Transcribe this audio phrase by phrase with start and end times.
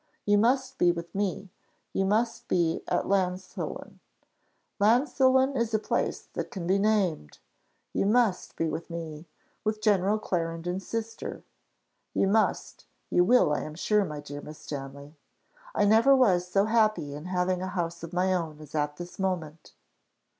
[0.25, 1.51] You must be with me;
[1.93, 3.99] you must be at Llansillen.
[4.79, 7.37] Llansillen is a place that can be named.
[7.93, 9.27] You must be with me
[9.63, 11.43] with General Clarendon's sister.
[12.15, 15.17] You must you will, I am sure, my dear Miss Stanley.
[15.75, 19.19] I never was so happy in having a house of my own as at this
[19.19, 19.73] moment.